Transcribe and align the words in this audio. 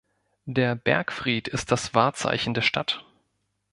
Der 0.47 0.73
Bergfried 0.75 1.47
ist 1.47 1.71
das 1.71 1.93
Wahrzeichen 1.93 2.55
der 2.55 2.61
Stadt. 2.63 3.05